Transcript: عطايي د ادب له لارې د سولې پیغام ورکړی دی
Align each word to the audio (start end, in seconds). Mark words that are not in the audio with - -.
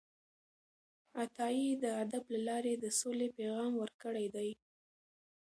عطايي 1.21 1.69
د 1.83 1.85
ادب 2.03 2.23
له 2.33 2.39
لارې 2.47 2.73
د 2.75 2.85
سولې 2.99 3.27
پیغام 3.37 3.71
ورکړی 3.81 4.27
دی 4.35 4.49